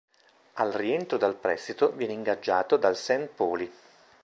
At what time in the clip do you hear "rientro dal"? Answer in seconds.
0.73-1.35